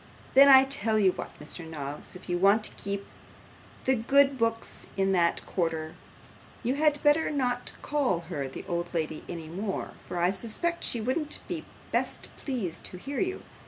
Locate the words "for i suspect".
10.07-10.83